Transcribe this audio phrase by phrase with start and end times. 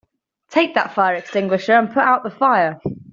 [0.49, 2.81] Take that fire extinguisher and put out the fire!